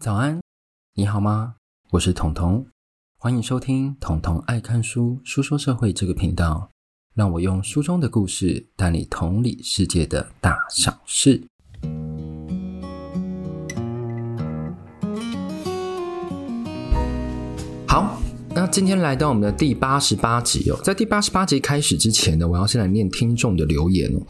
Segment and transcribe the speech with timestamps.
[0.00, 0.40] 早安，
[0.94, 1.56] 你好吗？
[1.90, 2.66] 我是彤彤，
[3.18, 6.70] 欢迎收听彤彤爱看书书说社会这个频道，
[7.14, 11.42] 让我用书中的故事带你同理世界的大小事。
[17.86, 18.18] 好，
[18.54, 24.22] 那今天来到我们的第八十八集哦，在第八十八集开始之前呢，我要先来念听众的留言哦。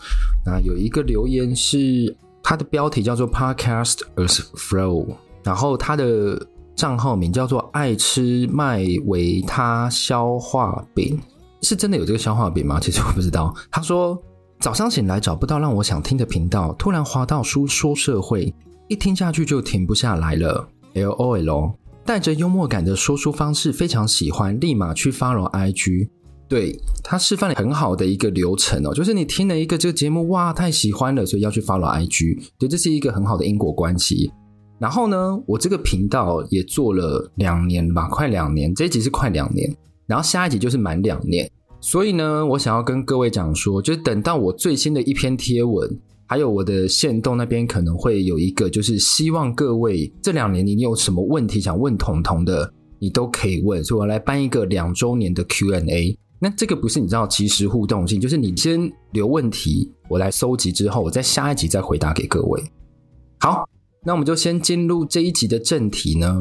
[0.45, 5.15] 那有一个留言是，它的标题叫做 Podcast as Flow。
[5.45, 6.41] 然后他的
[6.75, 11.19] 账号名叫做“爱吃麦维他消化饼”，
[11.63, 12.79] 是真的有这个消化饼吗？
[12.81, 13.55] 其实我不知道。
[13.71, 14.21] 他说
[14.61, 18.55] 早上醒来找不到让我想听的频道，突然滑到书说社会，
[18.89, 20.69] 一听下去就停不下来了。
[20.95, 26.09] LOL，带着幽默感的说书方式非常喜欢，立马去 follow IG。
[26.49, 32.43] 对，他示范了很好的一个流程哦，就是你听了一个这个节目，哇，太喜欢了，所以要去 follow IG。
[32.59, 34.33] 对，这是一个很好的因果关系。
[34.81, 38.75] 然后呢，我这个频道也做了两年吧，快两年。
[38.75, 39.71] 这一集是快两年，
[40.07, 41.49] 然后下一集就是满两年。
[41.83, 45.87] 所以呢，我想要跟各位讲说，就是等到我最新的一篇贴文，
[46.27, 53.85] 还有我的线动那边可能会有一个，就是希望各位这两年你有什么问题想问彤彤的，你都可以问。
[53.85, 56.19] 所以我来办一个两周年的 Q&A。
[56.39, 62.63] 那这个不是你知道即时互动性，就是你先留问题，我来收集之后，我在下一集再回答给各位。
[63.41, 63.69] 好。
[64.03, 66.41] 那我们就先进入这一集的正题呢。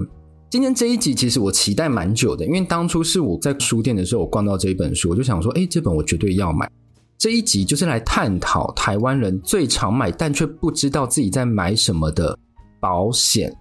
[0.50, 6.70] 今天这一集其实我期待蛮久的，因为当初是我在书店的时候，我逛到这一本书，我就想说，哎，这本我绝对要买。
[7.18, 12.38] 这一集就是来探讨台湾人最常买但却不知道自己在买什么的
[12.80, 13.54] 保险。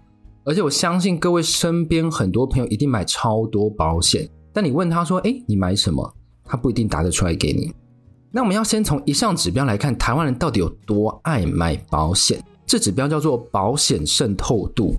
[0.44, 6.14] 而且我相信各位身边很多朋友一定买超多保险，但你问他说，哎，你买什么？
[6.44, 7.74] 他不一定答得出来给你。
[8.30, 12.40] 那我们要先从一项指标来看，台湾人到底有多爱买保险。
[12.68, 14.94] 这指标叫做保险渗透度。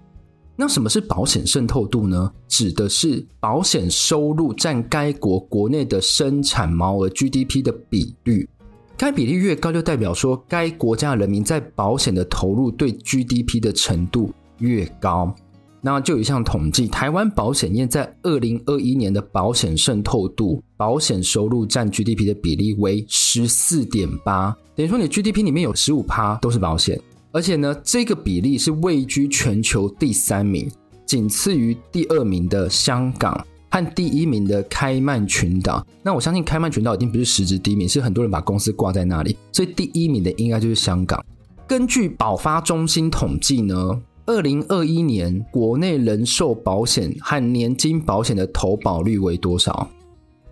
[0.55, 2.29] 那什么是保险渗透度呢？
[2.47, 8.49] 指的是保险收入占该国国内的生产毛额 GDP 的比率。
[8.97, 15.33] 该比例越高，就代表说该国家人民在保险的投入对 GDP 的程度越高。
[15.79, 26.99] 那就有一项统计，台湾保险业在二零二一年的保险渗透度，保险收入占 GDP 的比例为十四点八，等于说你 GDP 里面有十五趴都是保险。
[27.31, 30.69] 而且呢，这个比例是位居全球第三名，
[31.05, 35.85] 仅次于第二名的香港和第一名的开曼群岛。
[36.01, 41.23] 那我相信开曼群岛一定不是实质第一名，是很多人把公司挂在那里，所以第一名的应该就是香港。
[41.67, 49.87] 根据保发中心统计呢，二零二一年国内人寿保险和年金保险的投保率为多少？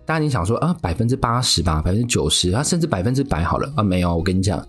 [0.06, 3.82] 大家你想说啊，百分之八十吧，百分之九十，啊，甚至百分之百好了啊？
[3.82, 4.64] 没有，我跟你讲。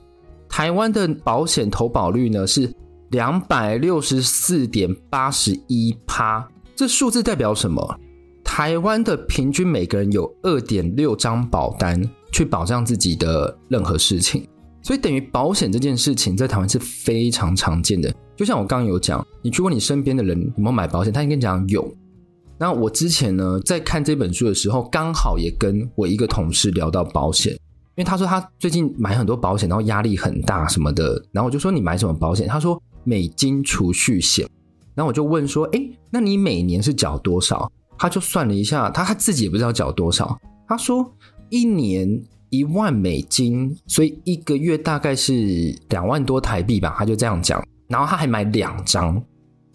[0.49, 2.69] 台湾的保险投保率呢是
[3.11, 6.45] 两百六十四点八十一趴，
[6.75, 7.97] 这数字代表什么？
[8.43, 12.01] 台湾的平均每个人有二点六张保单
[12.31, 14.45] 去保障自己的任何事情，
[14.81, 18.13] 所以等于保险这件事情在台湾是非常常见的。
[18.35, 21.93] 就像我刚刚有讲，你去问你身边的人有没有买保险，他应该讲有。
[22.57, 27.57] 那我之前呢在看这本书的时候，刚好也跟我一个同事聊到保险。
[27.99, 32.47] 因为他说他最近买很多保险，然后压力很大什么的，然后我就说，你买什么保险？
[32.47, 34.47] 他说美金储蓄险，
[34.95, 37.69] 然后我就问说，哎，那你每年是缴多少？
[37.97, 41.13] 他就算了一下，他他自己也不知道缴多少，他说
[41.49, 47.61] 一年一万美金，所以一个月大概是两万多台币吧，他就这样讲。
[47.89, 49.21] 然后他还买两张，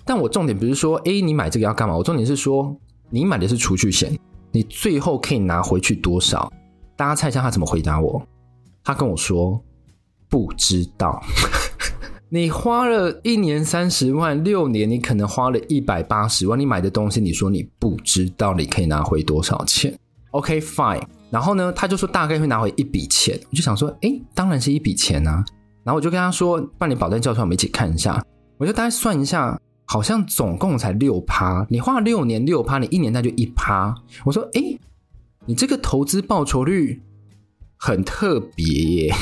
[0.07, 1.95] 但我重点不是说，哎，你买这个要干嘛？
[1.95, 2.75] 我重点是说，
[3.11, 4.19] 你买的是储蓄险，
[4.51, 6.51] 你最后可以拿回去多少？
[6.97, 8.23] 大家猜一下他怎么回答我？
[8.83, 9.61] 他跟我说
[10.29, 11.23] 不知道。
[12.29, 19.97] 你花了一年三十万，六年你可能花了一百八十万，你买的东西，你说你不知道你可以拿回多少钱
[20.33, 21.03] ？OK fine。
[21.31, 23.39] 然后呢，他就说大概会拿回一笔钱。
[23.51, 25.45] 我就想说，诶，当然是一笔钱啊。
[25.85, 28.25] 然后我就跟他说，把你保单叫出来，我们一起看一下。
[28.59, 31.65] 我就大概算一下，好像总共才六趴。
[31.69, 33.95] 你花了六年六趴，你一年那就一趴。
[34.25, 34.79] 我说，诶。
[35.47, 37.03] 你这个投资报酬率
[37.77, 39.15] 很特别耶，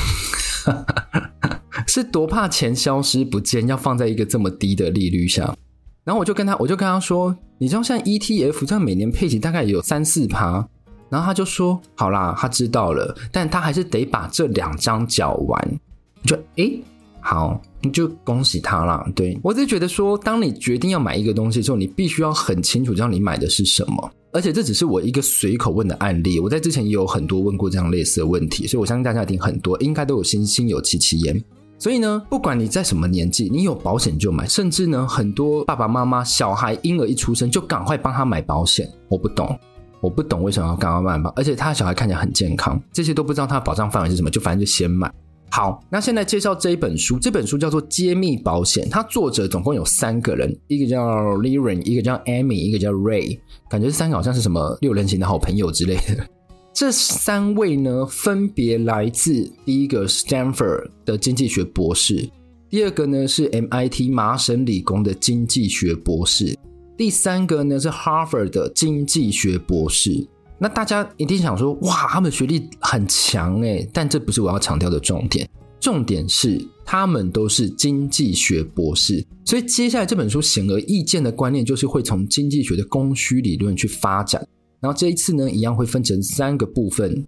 [1.87, 5.55] 是多怕钱消失不见，要放在一个这么低的利率上。
[6.03, 10.67] 然后我就跟他，我就跟他说，你知道像 ETF 这样每年配息大概有三四趴。
[11.09, 15.79] 然后他就说，好啦，他知道了，但他还是得把这两张缴完。
[16.23, 16.81] 就诶，
[17.21, 19.05] 好，你就恭喜他啦。
[19.13, 24.11] 对，我只是觉得说，当你决定要买一个东西的时候，你必须要很清楚知道你买的是什么。
[24.33, 31.41] 而且这只是我一个随口问的案例，我在之前也有很多问过这样类似的问题，所以我相信大家一定很多，应该都有心心有戚戚焉。
[31.77, 38.89] 所以呢，不管你在什么年纪，你有保险就买，甚至呢，很多爸爸妈妈小孩婴儿一出生就赶快帮他买保险。
[39.07, 39.57] 我不懂，
[40.01, 41.31] 我不懂为什么要赶快买吧？
[41.35, 45.13] 而且他小孩看起来很健康，这些都不知道他的保障范围是什么，就反正就先买。
[45.55, 51.05] 好，那现在介绍这一本书，这本书叫做《揭秘保险》，它作者总共有三个人，一个叫
[51.37, 53.37] Liren，一个叫 Amy，一个叫 Ray，
[53.69, 56.27] 感觉这三个好像是什么六人行的好朋友之类的。
[56.73, 62.27] 这三位呢，分别来自第一个 Stanford 的经济学博士，
[62.67, 66.57] 第二个呢是 MIT 麻省理工的经济学博士，
[66.97, 70.27] 第三个呢是 Harvard 的经济学博士。
[70.63, 75.45] 那大家一定想说，哇，他们的学历很强诶，但这不是我要强调的重点，
[75.77, 79.21] 重点是他们都是经济学博士。
[79.43, 84.41] 所以接下来这本书显而易见的观念，就是会从经济学的供需理论去发展。
[84.79, 87.27] 然后这一次呢，一样会分成三个部分。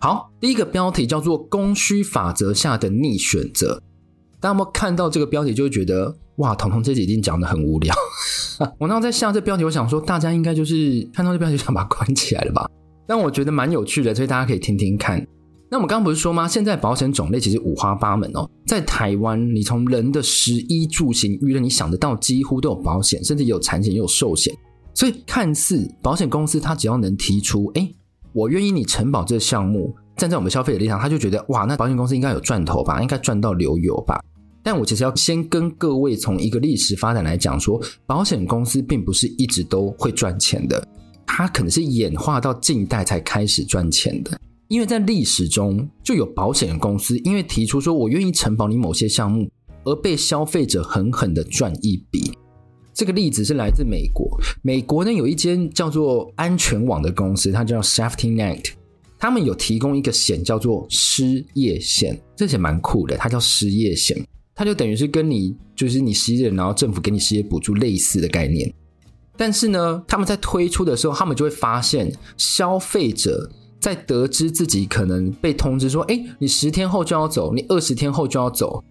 [0.00, 3.82] 好，第一个标题叫做“供需法则下的逆选择”。
[4.40, 7.94] 大家有没有看到这个标题，就会觉得哇，彤彤这几天讲得很无聊。
[8.78, 12.68] 我那在下这标题，我想说大家应该就是看到这标题就想把它关起来了吧？
[13.06, 15.26] 但我觉得蛮有趣的，所以大家可以听听看。
[15.70, 16.48] 那我们刚刚不是说吗？
[16.48, 18.48] 现在保险种类其实五花八门哦。
[18.66, 24.54] 在台湾，你从人的食衣住行娱乐，你想得到几乎都有保险，甚至有产险，也有寿险。
[24.94, 27.86] 所以，看似保险公司，他只要能提出，哎，
[28.32, 34.18] 我愿意你承保这个项目，站在我们消费者立场，他就觉得，哇，那保险公司应该有赚头吧，应该赚到流油吧。
[34.70, 40.86] 但我其实要先跟各位从一个历史发展来讲，说保险公司并不是一直都会赚钱的，
[41.26, 44.38] 它可能是演化到近代才开始赚钱的。
[44.68, 49.50] 因为在历史中就有保险公司，因为提出说我愿意承保你某些项目，
[49.84, 52.30] 而被消费者狠狠的赚一笔。
[52.92, 54.28] 这个例子是来自美国。
[54.60, 58.72] 美国呢，有一间叫做安全网的公司，它叫 Safety Net，
[59.18, 64.22] 他们有提供一个险叫做失业险，这险蛮酷的，它叫失业险，
[64.58, 68.74] 它就等于是跟你就是你失业，然后政府给你失业补助类似的概念。
[69.36, 78.82] 但是呢，他们在推出的时候，他们就会发现消费者在得知自己可能被通知说，哎，你十天后就要走，你二十天后就要走，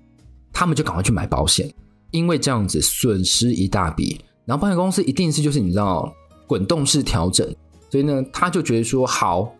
[0.53, 1.69] 他们就赶快去买保险。
[2.11, 6.09] 因为这样子损失一大笔，然后保险公司一定是就是你知道
[6.47, 7.45] 滚动式调整，
[7.91, 9.53] 所以呢，他就觉得说好，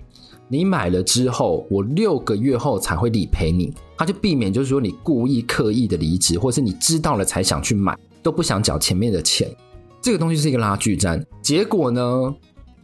[0.48, 9.50] 你买了之后，我六个月后才会理赔你，他就避免就是说你故意刻意的离职，或是你知道了才想去买，都不想缴前面的钱，
[10.02, 11.26] 这个东西是一个拉锯战。
[11.42, 12.36] 结果呢，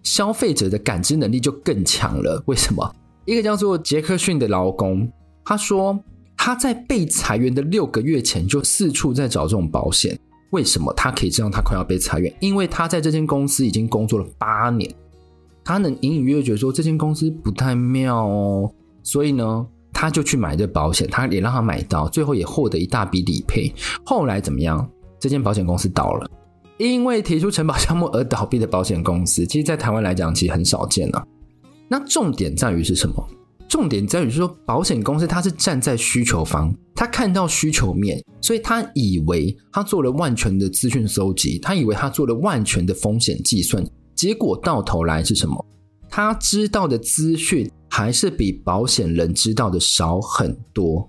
[0.02, 2.42] 消费者的感知能力就更强了。
[2.48, 2.96] 为什么？
[3.26, 5.12] 一个叫做杰克逊的劳工，
[5.46, 6.00] 他说。
[6.36, 10.20] 他在被裁员的六个月前就四处在找这种保险。
[10.50, 12.36] 为什么他可以知道他快要被裁员？
[12.42, 14.94] 因为他在这间公司已经工作了八年，
[15.64, 18.70] 他能隐隐约约觉得说这间公司不太妙哦，
[19.04, 19.66] 所以呢，
[20.04, 23.74] 他就去买这保险，他也让他买到，最后也获得一大笔理赔。
[24.04, 24.86] 后来怎么样？
[25.18, 26.30] 这间保险公司倒了，
[26.78, 31.26] 因为提出承保项目而倒闭的保险公司，其实，在台湾来讲，其实很少见啊。
[31.88, 33.16] 那重点在于是什么？
[33.70, 43.82] 重点在于说，保险公司它是站在需求方，他看到需求面，所以他以为他做了万全的资讯搜集，他以为他做了万全的风险计算，
[44.14, 45.66] 结果到头来是什么？
[46.10, 51.08] 他知道的资讯还是比保险人知道的少很多。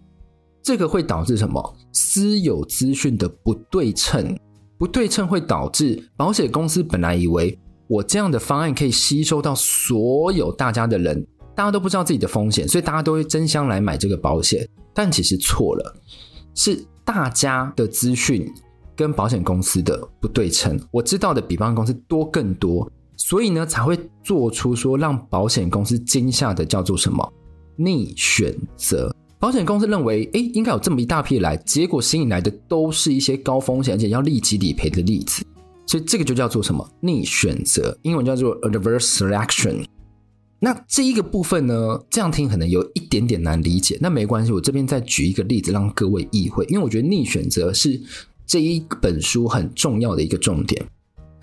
[0.63, 1.77] 这个会导致什么？
[1.95, 4.39] 私有资讯的不对称，
[4.77, 11.27] 不对称会导致保险公司本来以为我这样的方案可以吸收到所有大家的人。
[11.55, 15.97] 大家都不知道自己的风险，所以大家都会争相来买这个保险，但其实错了，
[16.55, 18.47] 是大家的资讯
[18.95, 20.79] 跟保险公司的不对称。
[20.91, 27.33] 我知道的比保险公司多更多，所以呢才会做出说让保险公司惊吓的叫做什么
[27.77, 29.15] 逆选择。
[29.39, 35.45] 保险公司认为，诶，应该有这么一大批来，结果吸引来的都是一些高风险而且要立即理赔的例子，
[35.87, 39.85] 所以这个就叫做什么逆选择，英文叫做 adverse selection。
[40.61, 43.99] 那这一个部分呢，这样听可能有一点点难理解。
[44.01, 48.01] 那没关系，我这边再举一个例子让各位意会，因为我觉得逆选择是
[48.47, 50.83] 这一本书很重要的一个重点。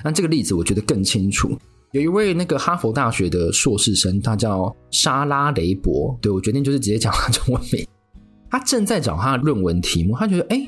[0.03, 1.57] 那这个例子我觉得更清楚。
[1.91, 7.85] 有一位那个哈佛大学的硕士生，他叫莎拉雷伯，对，我决定就是直接讲他中文名。
[8.49, 10.65] 他正在找他的论文题目，他觉得哎，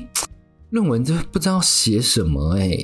[0.70, 2.78] 论文这不知道写什么哎，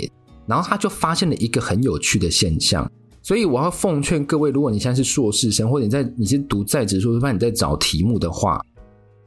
[0.47, 2.91] 然后他就发现了一个很有趣的现象。
[3.23, 8.59] 所以我要奉劝各位，如果你现在是硕士生，或者你在你是读在职硕士班，你在找题目的话，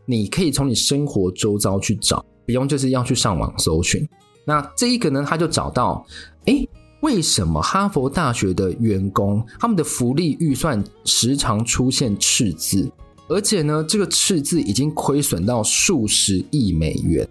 [0.08, 4.04] 你可以从你生活周遭去找，不用就是要去上网搜寻。
[4.46, 6.04] 那这一个呢，他就找到，
[6.46, 6.68] 诶，
[7.04, 12.90] 为什么哈佛大学的员工他们的福利预算时常出现赤字？
[13.28, 17.28] 而且呢，这个赤字已经亏损到数十亿美元。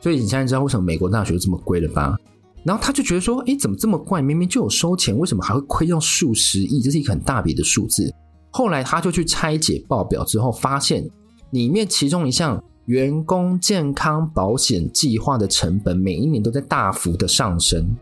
[0.00, 2.16] 所以你现在知道为什么美国大学这么贵了吧？
[2.62, 4.22] 然后他就觉得说，哎，怎么这么怪？
[4.22, 6.80] 明明就有收钱，为什么还会亏掉数十亿？
[6.80, 8.10] 这是一个很大笔的数字。
[8.48, 11.06] 后来他就去拆解报表之后，发现
[11.50, 17.94] 里面其中一项员工健康保险计划的成本每一年都在大幅的上升，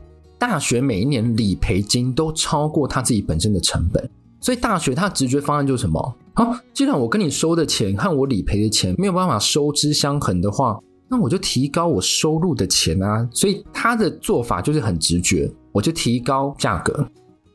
[0.43, 4.11] 大学每一年理赔金都超过他自己本身的成本。
[4.41, 6.17] 所以大学他的直觉方案就是什么？
[6.35, 10.77] 好，既然我跟你收的钱和我理赔的钱没有办法收支相衡的话。
[11.09, 17.07] 那我就提高我收入的钱啊，所以他的做法就是很直觉，我就提高价格。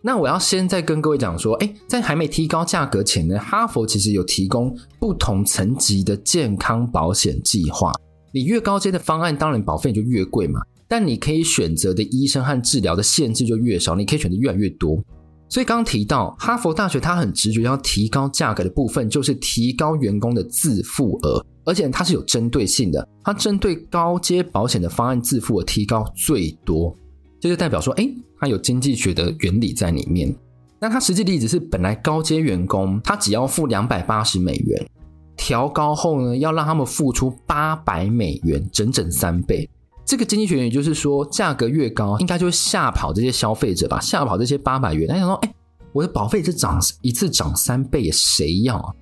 [0.02, 7.92] 那我要先再跟各位讲说，诶，在还没提高价格前呢，哈佛其实有提供不同层级的健康保险计划。
[8.32, 15.04] 你越高阶的方案，当然保费就越贵嘛，但你可以选择的医生和治疗的限制就越少，你可以选择越来越多。
[15.50, 21.46] 所以刚提到哈佛大学，它很直觉要提高价格的部分，就是提高员工的自付额。
[21.66, 26.96] 而且它是有针对性的，它针对高阶保险的方案自付额提高最多，
[27.42, 30.34] 这就代表说，哎，它有经济学的原理在里面。
[30.80, 34.90] 那它实际例子是，本来高阶员工他只要付两百八十美元，
[35.36, 39.70] 调高后呢，要让他们付出八百美元，整整三倍。
[40.08, 45.08] 这个经济学原理就是说，价格越高，应该就会吓跑这些消费者吧，吓跑这些八百元。
[45.08, 45.54] 他想说，哎，
[45.92, 48.96] 我的保费是涨一次涨三倍，谁要？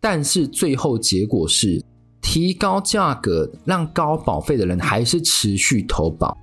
[0.00, 1.84] 但是最后结果是。
[2.24, 6.38] 提高价格，让高保费的人还是持续投保，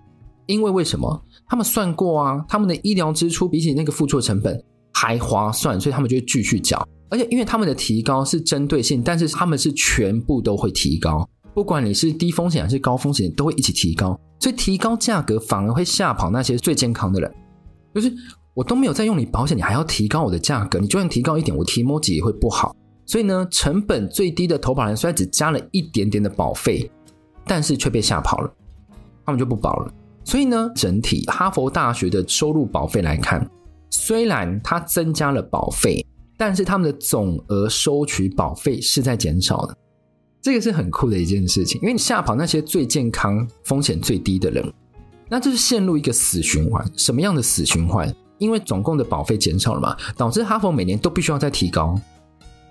[0.45, 1.23] 因为为什么？
[1.47, 4.61] 他们算过啊，他们的医疗支出比起那个付出的成本
[4.93, 6.85] 还划算，所以他们就会继续缴。
[7.09, 11.27] 而且因为他们的提高是针对性，但是他们是全部都会提高，
[11.59, 14.17] 不管你是低风险还是高风险，都会一起提高。
[14.39, 17.29] 所以提高价格反而会吓跑那些最健康的人。
[17.93, 18.09] 就是
[18.53, 22.73] 我都没有在用你保险，你还要提高我的价格，你就算提高一点，我提摩吉也会不好。
[23.05, 26.89] 所以呢，成本最低的投保人虽然只加了一点点的保费，
[27.43, 28.49] 但是却被吓跑了，
[29.25, 29.93] 他们就不保了。
[30.23, 33.45] 所以呢，整体哈佛大学的收入保费来看，
[33.89, 36.05] 虽然它增加了保费，
[36.37, 39.75] 但是他们的总额收取保费是在减少的。
[40.41, 44.73] 这个是很酷的一件事情，因为你吓跑那些最健康、风险最低的人，
[45.29, 46.85] 那就是陷入一个死循环。
[46.95, 48.13] 什么样的死循环？
[48.37, 51.99] 因为总共的保费减少了嘛，导致哈佛每年都必须要再提高。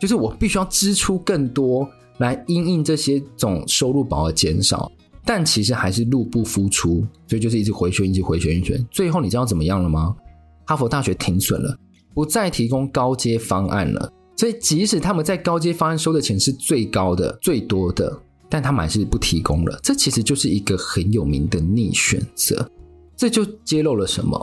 [0.00, 1.86] 就是我必须要支出更多
[2.18, 4.90] 来因应这些总收入保额减少，
[5.24, 8.82] 但其实还是入不敷出，所以就是一直回旋，一直回旋，一旋。
[8.90, 10.16] 最后你知道怎么样了吗？
[10.64, 11.76] 哈佛大学停损了，
[12.14, 14.10] 不再提供高阶方案了。
[14.38, 18.18] 所以即使他们在高阶方案收的钱是最高的、最多的，
[18.48, 19.78] 但他们还是不提供了。
[19.82, 22.66] 这其实就是一个很有名的逆选择。
[23.14, 24.40] 这就揭露了什么？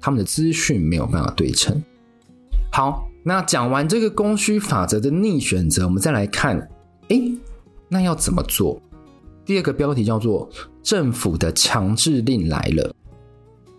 [0.00, 1.80] 他们的资讯没有办法对称。
[2.72, 3.08] 好。
[3.28, 6.56] 那讲完这个供需法则的逆选择，我们再来看，
[7.08, 7.20] 哎，
[7.88, 8.80] 那要怎么做？
[9.44, 10.48] 第二个标题叫做
[10.80, 12.94] “政府的强制令来了”。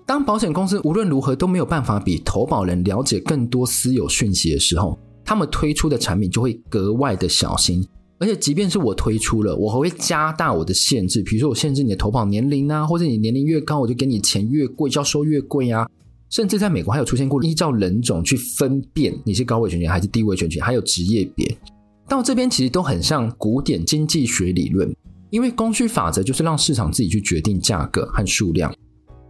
[0.06, 7.86] 当保险公司无论如何都没有办法比投保人了解更多私有讯息的时候，他们推出的产品就会格外的小心。
[8.17, 15.88] 而且，即便是我推出了，我还会加大我的限制，比如说我限制你的投保年龄啊，或者你年龄越高，我就给你钱越贵，就要收越贵啊。
[16.29, 21.55] 甚至在美国还有出现过依照人种去分辨你是高危险群还是低危险群，还有职业别。
[22.07, 24.91] 到这边其实都很像古典经济学理论，
[25.29, 28.74] 因为供需法则就是让市场自己去决定价格和数量。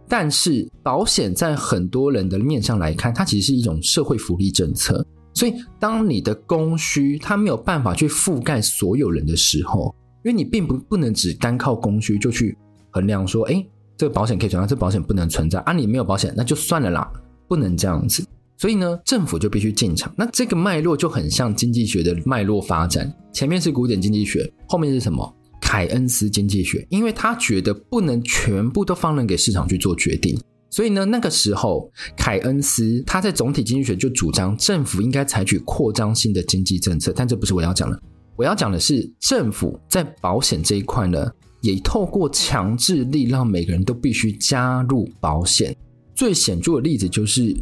[0.08, 5.04] 但是保险在很多人的面上来看，它其实是一种社会福利政策。
[5.38, 12.58] 所以当你的供需它没有办法去覆盖所有人的时候，因为你并不不能只单靠供需就去
[12.90, 13.64] 衡量说，哎。
[14.00, 15.72] 这个保险可以存在，这个保险不能存在啊！
[15.72, 17.12] 你没有保险，那就算了啦，
[17.48, 18.24] 不能这样子。
[18.56, 20.14] 所以呢，政府就必须进场。
[20.16, 25.36] 那这个脉络就很像经济学的脉络发展，前面是古典经济学，后面是什么？
[25.60, 30.40] 凯恩斯经济学，因为他觉得不能全部都放任给市场去做决定。
[30.70, 38.00] 所以呢，那个时候凯恩斯他在总体经济学就主张政府应该采取扩张性的经济政策，但这不是我要讲的。
[38.36, 41.30] 我要讲的是政府在保险这一块呢。
[41.60, 45.76] 也透过强制力，让每个人都必须加入保险。
[46.14, 47.52] 最显著的例子就是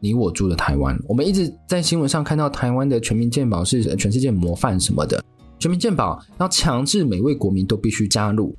[0.00, 5.22] 你我住的台湾，我们一直在新闻上看到台湾的全民健保是全世界模范什么的，
[5.58, 8.56] 全民健保要强制每位国民都必须加入。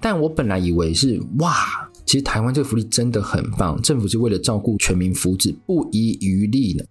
[0.00, 6.82] 但我本来以为是哇，其实台湾这个福利真的很棒，政府是为了照顾全民福祉，不遗余力呢。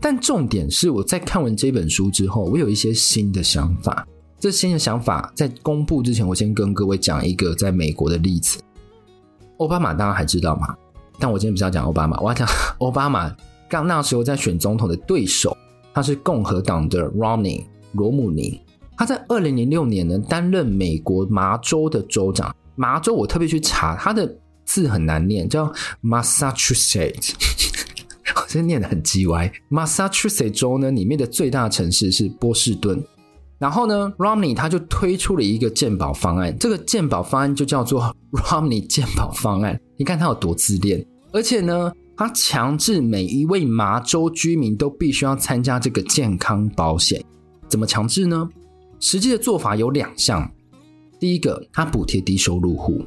[0.00, 4.04] 但重点是我在看完这本书之后，我有一些新的想法。
[4.40, 8.58] 这新的想法在公布之前，我先跟各位讲一个在美国的例子。
[9.58, 10.74] 奥巴马大家还知道吗？
[11.20, 12.44] 但我今天不是要讲奥巴马，我要讲
[12.80, 13.32] 奥巴马
[13.68, 15.56] 刚那时候在选总统的对手，
[15.94, 17.62] 他是共和党的 Romney。
[17.92, 18.60] 罗姆尼。
[18.96, 22.52] 他在二零零六年呢，担任美国麻州的州长。
[22.74, 27.32] 麻州我特别去查，他的字很难念，叫 Massachusetts，
[28.36, 29.52] 我真念得很鸡歪。
[29.70, 33.02] Massachusetts 州呢，里面的最大城市是波士顿。
[33.58, 39.80] 然后呢，Romney 他就推出了一个健保方案，这个健保方案就叫做 Romney 健保方案。
[39.96, 47.24] 你看他有多自恋，而且呢，他强制每一位麻州居民都必须要参加这个健康保险。
[47.68, 48.48] 怎么强制呢？
[49.00, 50.50] 实际的做法有两项，
[51.20, 53.04] 第一个，他补贴低收入户；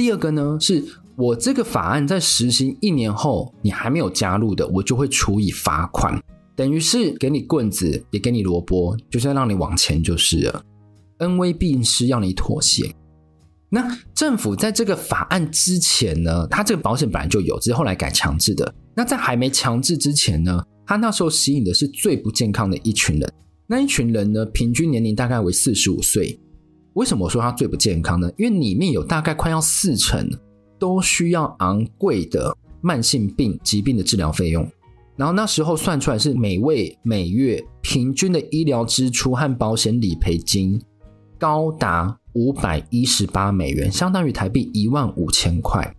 [0.00, 0.82] 第二个呢，是
[1.14, 6.18] 我这个法案在实行一年后，你还没有加入的，我就会处以罚款，
[6.56, 10.64] 等于是给你棍子，也给你萝卜，就是要让你往前就是了，
[11.18, 12.90] 恩威并施，要你妥协。
[13.68, 18.74] 那政府在这个法案之前呢，他这个保险本来就有，只是后来改强制的。
[18.96, 23.30] 那在还没强制之前呢，他那时候吸引的是最不健康的一群人。
[23.66, 26.40] 那一群人呢，平均年龄大概为四十五岁。
[26.94, 28.30] 为什么我说它最不健康呢？
[28.36, 30.28] 因为里面有大概快要四成
[30.78, 34.68] 都需要昂贵的慢性病疾病的治疗费用。
[35.16, 40.80] 然后那时候算出来是每位每月平均的医疗支出和保险理赔金
[41.38, 45.94] 高达五百一十八美元，相当于台币一万五千块。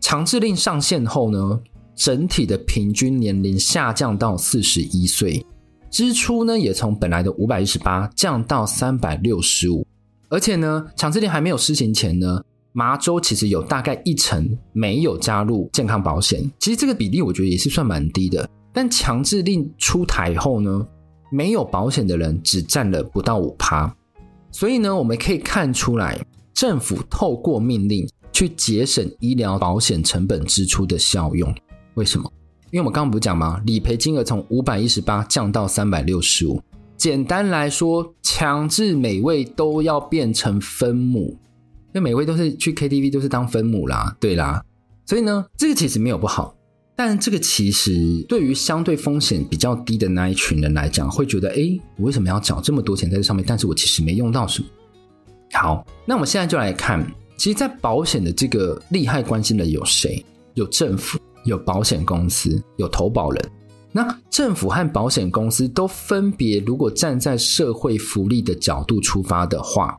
[0.00, 1.60] 强制令上线后呢，
[1.94, 5.44] 整体的平均年龄下降到四十一岁。
[5.90, 9.86] 支出呢，也从本来的五百一十八降到三百六十五，
[10.28, 12.42] 而且呢，强制令还没有施行前呢，
[12.72, 16.50] 麻州其实有大概一成没有加入健康保险。
[16.58, 18.48] 其实这个比例我觉得也是算蛮低的。
[18.72, 20.86] 但强制令出台后呢，
[21.32, 23.92] 没有保险的人只占了不到五趴。
[24.50, 26.18] 所以呢，我们可以看出来，
[26.52, 31.52] 政府透过命令去节省医疗保险成本支出的效用。
[31.94, 32.30] 为什么？
[32.70, 33.60] 因为我们刚刚不是讲吗？
[33.64, 36.60] 理赔金额从五百一十八降到三百六十五。
[36.98, 41.38] 简单来说，强制每位都要变成分母，
[41.86, 44.62] 因为每位都是去 KTV 都是当分母啦，对啦。
[45.06, 46.54] 所以呢，这个其实没有不好，
[46.96, 53.44] 但这个其实对于相对风险比较低的那一群人来讲，会觉得，诶，我为什么要缴这么多钱在这上面？
[53.46, 54.68] 但是我其实没用到什么。
[55.52, 57.00] 好，那我们现在就来看，
[57.36, 60.22] 其实，在保险的这个利害关系人有谁？
[60.54, 61.18] 有政府。
[61.44, 63.50] 有保险公司，有投保人。
[63.98, 69.96] 那政府和保险公司都分别，如果站在社会福利的角度出发的话，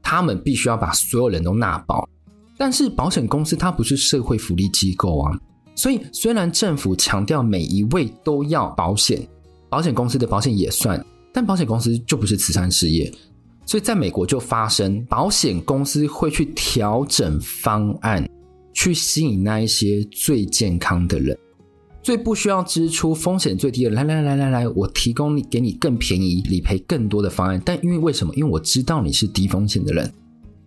[0.00, 2.08] 他们必须要把所有人都纳保。
[2.56, 5.36] 但是保险公司它不是社会福利机构啊，
[5.74, 9.26] 所以虽然政府强调每一位都要保险，
[9.68, 13.12] 保险公司的保险也算，但保险公司就不是慈善事业，
[13.66, 18.24] 所以在美国就发生保险公司会去调整方案。
[18.76, 21.38] 去吸引那一些最健康的人，
[22.04, 23.90] 最不需要支出、风险最低的。
[23.90, 27.60] 来来来来来，我提供你给你更便宜、理赔更多的方案。
[27.64, 28.34] 但因为为什么？
[28.36, 30.12] 因为我知道你是低风险的人。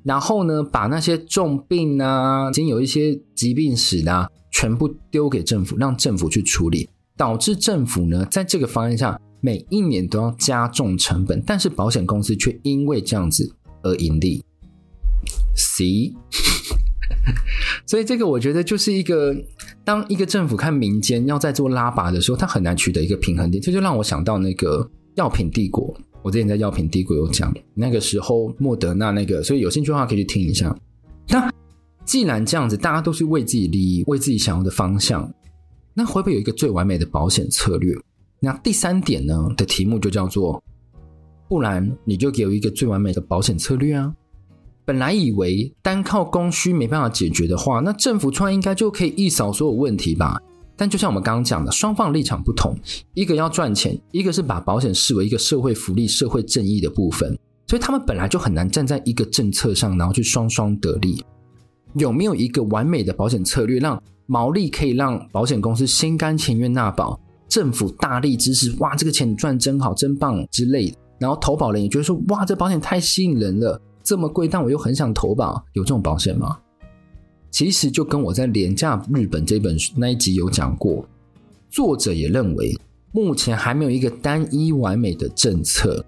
[0.03, 14.43] 然后呢，把那些重病啊、已经有一些疾病史的，全部丢给政府，让政府去处理，导致政府呢在这个方案上每一年都要加重成本，但是保险公司却因为这样子而盈利。
[15.55, 16.15] C。
[17.85, 19.35] 所以这个我觉得就是一个，
[19.83, 23.61] 当一个政府看民间要在做拉拔的时候，他很难取得一个平衡点。
[23.61, 30.75] 这就让我想到那个药品帝国，我之前在药品帝国有讲，那个时候莫德纳那个，所以有兴趣的话可以去听一下。
[31.29, 31.51] 那
[32.05, 35.29] 既然这样子，大家都是为自己利益，为自己想要的方向，
[35.93, 37.93] 那会不会有一个最完美的保险策略？
[38.39, 40.63] 那第三点呢的题目就叫做，
[41.49, 44.13] 不然你就给我一个最完美的保险策略啊。
[44.87, 50.41] 本来以为单靠供需没办法解决的话，那政府出来应该就可以一扫所有问题吧？
[50.77, 52.73] 但就像我们刚刚讲的，双方立场不同，
[53.13, 61.21] 一个要赚钱，一个是把保险视为一个社会福利、社会正义的部分，所以他们本来就很难站在一个政策上，然后去双双得利。
[61.95, 67.19] 有没有一个完美的保险策略，让毛利可以让保险公司心甘情愿纳保，
[67.49, 68.73] 政府大力支持？
[68.79, 70.97] 哇，这个钱你赚真好，真棒之类的。
[71.19, 73.81] 然后投保人也觉得说，哇，这保险太吸引人了。
[74.07, 76.57] 这么贵，但我又很想投保，有这种保险吗？
[77.51, 81.05] 其实就跟我在《廉价日本》这本书那一集有讲过，
[81.69, 82.79] 作者也认为
[83.11, 86.05] 目前还没有一个单一完美的政策。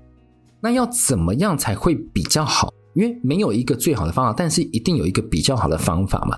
[0.61, 2.73] 那要怎么样才会比较好？
[2.93, 6.37] 因为没有一个最好的方法，但是一定有一个比较好的方法嘛。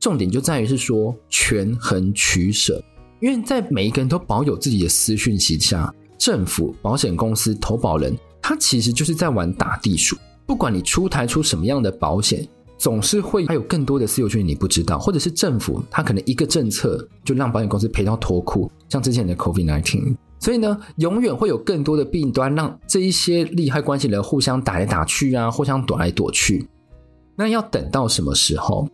[0.00, 2.82] 重点就在于是说权衡取舍，
[3.20, 10.16] 因为在每一个人都保有自己的私讯息下，政府、保险公司、投保人，他其实就是在玩打地鼠。
[10.46, 12.46] 不管你出台出什么样的保险，
[12.78, 26.68] 总是会还有更多的私有权你不知道，或者是政府他可能一个政策就让保险公司赔到脱裤，像之前的 COVID-19，所以呢，永远会有更多的弊端，让这一些利害关系人互相打来打去啊，互相躲来躲去。
[27.34, 28.88] 那要等到什么时候？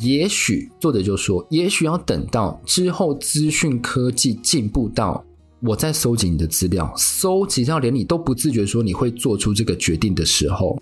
[0.00, 5.24] 也许作者就说，也许要等到之后资讯科技进步到
[5.62, 10.78] 我在搜集你的资料，搜集到连你都不自觉说你会做出这个决定的时候，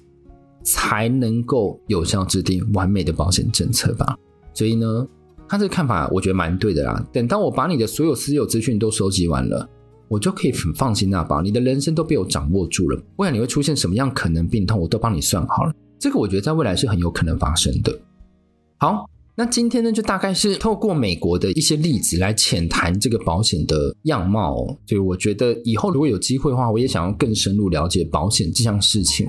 [0.64, 4.16] 才能够有效制定完美的保险政策吧。
[4.52, 5.06] 所以呢，
[5.48, 7.06] 他这个看法我觉得蛮对的啦。
[7.12, 9.68] 等到我把你的所有私有资讯都收集完了，
[10.08, 13.00] 我就可以很放心那把，你的人生都被我掌握住了。
[13.16, 15.72] 未来你会出现什么样可能病痛，我都帮你算好了。
[15.98, 17.92] 这个我觉得在未来是很有可能发生的。
[18.78, 24.78] 好，那今天呢，就大概是透过美国的一些例子来浅谈这个保险的样貌哦。
[24.86, 29.26] 所以我觉得以后如果有机会的话，我也想要更深入了解保险这项事情。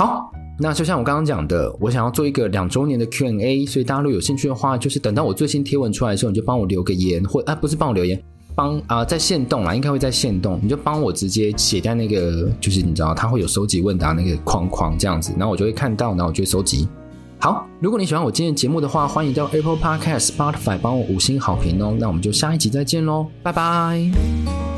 [0.00, 8.18] 好，那就像我刚刚讲的，我想要做一个两周年的 Q&A，所以大家如果有兴趣的话，就是等到我最新贴文出来的时候，你就帮我留个言，或啊不是帮我留言，
[8.54, 16.88] 帮啊、在线动啦，应该会在线动，你就帮我直接写在那个，就是你知道它会有收集问答那个框框这样子，然后我就会看到，然后我就会收集。
[17.38, 21.94] 好，如果你喜欢我今天的节目的话，欢迎到 Apple Podcast、Spotify 帮我五星好评哦。
[22.00, 24.69] 那我们就下一集再见喽，拜拜。